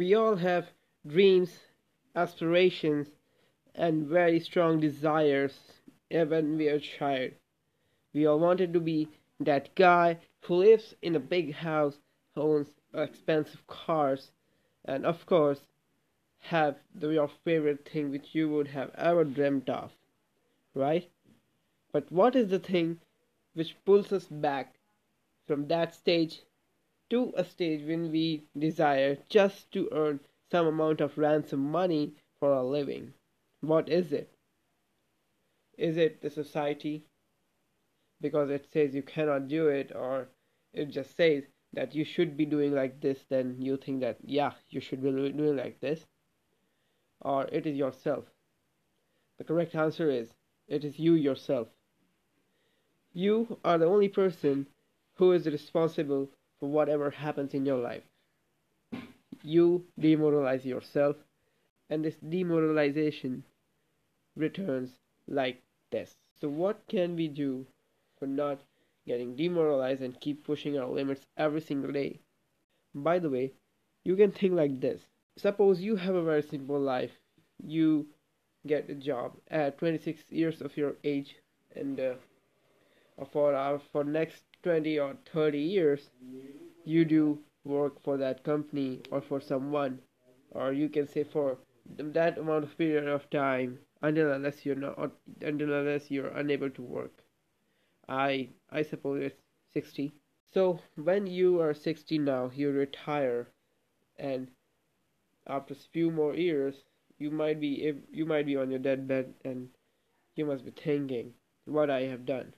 [0.00, 0.72] We all have
[1.06, 1.60] dreams,
[2.16, 3.08] aspirations,
[3.74, 7.32] and very strong desires even when we are child.
[8.14, 9.08] We all wanted to be
[9.40, 11.98] that guy who lives in a big house,
[12.34, 14.32] owns expensive cars,
[14.86, 15.66] and of course
[16.38, 19.92] have the, your favorite thing which you would have ever dreamt of,
[20.72, 21.10] right?
[21.92, 23.00] But what is the thing
[23.52, 24.76] which pulls us back
[25.46, 26.40] from that stage
[27.10, 30.20] to a stage when we desire just to earn
[30.50, 33.12] some amount of ransom money for a living?
[33.60, 34.32] What is it?
[35.76, 37.04] Is it the society?
[38.20, 40.28] Because it says you cannot do it, or
[40.72, 44.52] it just says that you should be doing like this, then you think that, yeah,
[44.68, 46.04] you should be doing like this?
[47.20, 48.24] Or it is yourself?
[49.38, 50.30] The correct answer is
[50.68, 51.68] it is you yourself.
[53.12, 54.66] You are the only person
[55.14, 56.28] who is responsible
[56.60, 58.04] for whatever happens in your life.
[59.42, 61.16] You demoralize yourself,
[61.90, 63.44] and this demoralization
[64.36, 66.16] returns like this.
[66.40, 67.66] So, what can we do
[68.18, 68.60] for not
[69.06, 72.20] getting demoralized and keep pushing our limits every single day?
[72.94, 73.54] By the way,
[74.04, 75.06] you can think like this.
[75.36, 77.18] Suppose you have a very simple life.
[77.62, 78.08] You
[78.66, 81.36] get a job at 26 years of your age
[81.74, 82.14] and uh,
[83.24, 86.10] for uh, for next 20 or 30 years
[86.84, 90.00] you do work for that company or for someone
[90.50, 91.58] or you can say for
[91.98, 96.82] that amount of period of time until unless you're not until unless you're unable to
[96.82, 97.22] work.
[98.08, 100.12] I i suppose it's 60
[100.44, 103.48] so when you are 60 now you retire
[104.18, 104.48] and
[105.46, 106.84] after a few more years
[107.18, 109.68] you might be you might be on your deathbed and
[110.34, 112.54] you must be thinking what i have done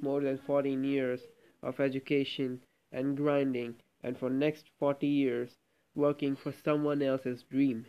[0.00, 1.28] more than 14 years
[1.62, 5.56] of education and grinding and for next 40 years
[5.94, 7.86] working for someone else's dream.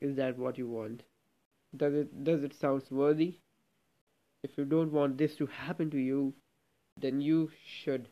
[0.00, 1.02] Is that what you want?
[1.76, 3.38] Does it does it sound worthy?
[4.42, 6.34] If you don't want this to happen to you
[6.96, 8.08] then you should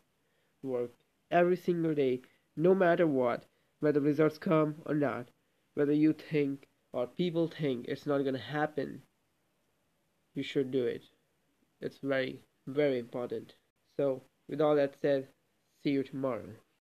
[0.63, 0.93] work
[1.31, 2.23] every single day
[2.57, 3.45] no matter what
[3.81, 5.31] whether results come or not
[5.75, 9.03] whether you think or people think it's not going to happen.
[10.35, 11.05] You should do it.
[11.81, 13.55] It's very very important.
[13.97, 15.29] So with all that said
[15.83, 16.61] see you tomorrow